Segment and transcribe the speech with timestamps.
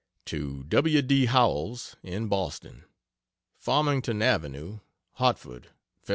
[0.25, 1.01] To W.
[1.03, 1.25] D.
[1.27, 2.85] Howells, in Boston:
[3.59, 4.79] FARMINGTON AVE,
[5.11, 5.67] Hartford
[6.03, 6.09] Feb.